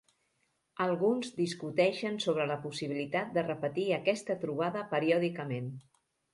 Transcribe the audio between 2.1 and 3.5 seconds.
sobre la possibilitat de